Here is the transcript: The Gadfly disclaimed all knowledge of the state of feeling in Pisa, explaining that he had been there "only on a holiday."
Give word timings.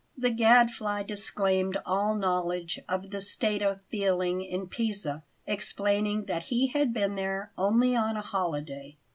The 0.17 0.31
Gadfly 0.31 1.03
disclaimed 1.03 1.77
all 1.85 2.15
knowledge 2.15 2.79
of 2.89 3.11
the 3.11 3.21
state 3.21 3.61
of 3.61 3.81
feeling 3.91 4.41
in 4.41 4.65
Pisa, 4.65 5.21
explaining 5.45 6.25
that 6.25 6.45
he 6.45 6.69
had 6.69 6.91
been 6.91 7.13
there 7.13 7.51
"only 7.55 7.95
on 7.95 8.17
a 8.17 8.21
holiday." 8.23 8.97